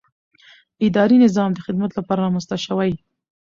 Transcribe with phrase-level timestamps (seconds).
[0.87, 2.91] اداري نظام د خدمت لپاره رامنځته شوی.